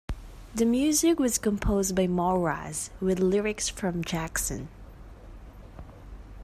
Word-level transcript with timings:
The 0.55 0.65
music 0.65 1.19
was 1.19 1.37
composed 1.37 1.95
by 1.95 2.07
Moraz, 2.07 2.89
with 3.01 3.19
lyrics 3.19 3.69
from 3.69 4.03
Jackson. 4.03 4.67